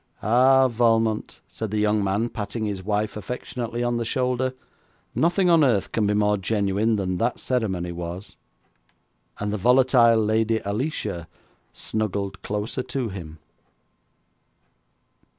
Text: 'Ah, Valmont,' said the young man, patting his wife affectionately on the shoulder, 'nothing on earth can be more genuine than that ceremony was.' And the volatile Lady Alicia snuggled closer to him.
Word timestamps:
'Ah, 0.23 0.67
Valmont,' 0.67 1.41
said 1.47 1.69
the 1.69 1.77
young 1.77 2.03
man, 2.03 2.27
patting 2.27 2.65
his 2.65 2.83
wife 2.83 3.15
affectionately 3.15 3.83
on 3.83 3.97
the 3.97 4.03
shoulder, 4.03 4.55
'nothing 5.13 5.47
on 5.47 5.63
earth 5.63 5.91
can 5.91 6.07
be 6.07 6.15
more 6.15 6.37
genuine 6.37 6.95
than 6.95 7.17
that 7.19 7.39
ceremony 7.39 7.91
was.' 7.91 8.35
And 9.37 9.53
the 9.53 9.57
volatile 9.59 10.17
Lady 10.25 10.57
Alicia 10.65 11.27
snuggled 11.71 12.41
closer 12.41 12.81
to 12.81 13.09
him. 13.09 13.37